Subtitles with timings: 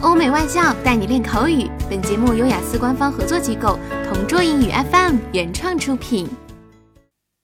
[0.00, 1.69] 欧美外教带你练口语。
[1.89, 6.27] 本节目由雅思官方合作机构同桌英语 FM 原创出品。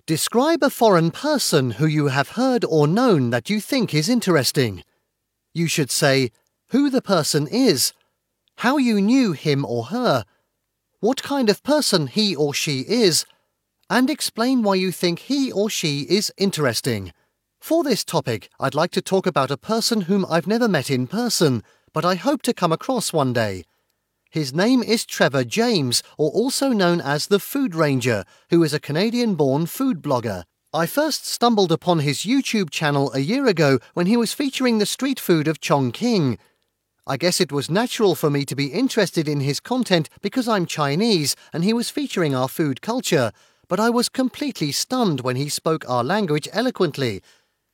[0.08, 4.82] Describe a foreign person who you have heard or known that you think is interesting.
[5.54, 6.32] You should say
[6.72, 7.92] who the person is,
[8.58, 10.24] how you knew him or her,
[11.00, 13.26] what kind of person he or she is,
[13.90, 17.12] and explain why you think he or she is interesting.
[17.60, 21.08] For this topic, I'd like to talk about a person whom I've never met in
[21.08, 23.64] person but I hope to come across one day.
[24.30, 28.80] His name is Trevor James, or also known as the Food Ranger, who is a
[28.80, 30.44] Canadian born food blogger.
[30.74, 34.86] I first stumbled upon his YouTube channel a year ago when he was featuring the
[34.86, 36.38] street food of Chongqing.
[37.08, 40.66] I guess it was natural for me to be interested in his content because I'm
[40.66, 43.32] Chinese and he was featuring our food culture,
[43.70, 47.22] but I was completely stunned when he spoke our language eloquently.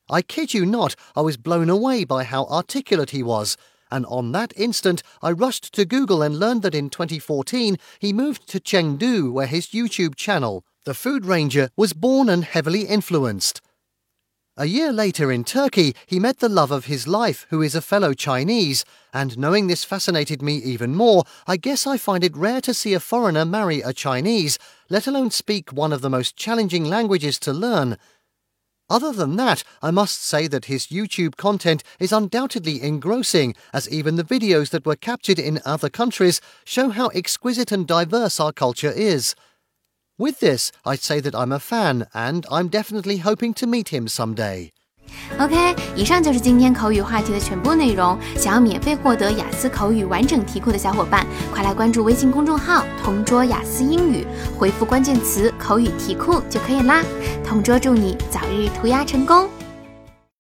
[0.08, 3.58] I kid you not, I was blown away by how articulate he was
[3.94, 8.50] and on that instant I rushed to Google and learned that in 2014 he moved
[8.50, 13.62] to Chengdu, where his YouTube channel, The Food Ranger, was born and heavily influenced.
[14.58, 17.82] A year later in Turkey, he met the love of his life, who is a
[17.82, 22.62] fellow Chinese, and knowing this fascinated me even more, I guess I find it rare
[22.62, 26.86] to see a foreigner marry a Chinese, let alone speak one of the most challenging
[26.86, 27.98] languages to learn.
[28.94, 34.18] Other than that, I must say that his YouTube content is undoubtedly engrossing, as even
[34.18, 38.92] the videos that were captured in other countries show how exquisite and diverse our culture
[38.92, 39.34] is.
[40.20, 44.08] With this, I'd say that I'm a fan, and I'm definitely hoping to meet him
[44.08, 44.72] someday.
[45.40, 48.18] OK，以上就是今天口语话题的全部内容。
[48.36, 54.26] 想要免费获得雅思口语完整题库的小伙伴，快来关注微信公众号“同桌雅思英语”，
[54.58, 57.04] 回复关键词“口语题库”就可以啦。
[57.46, 59.50] 同桌祝你早日涂鸦成功！